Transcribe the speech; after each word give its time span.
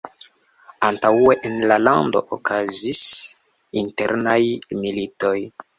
Antaŭe 0.87 1.35
en 1.49 1.59
la 1.73 1.77
lando 1.89 2.23
okazis 2.39 3.05
internaj 3.85 4.41
militoj. 4.85 5.39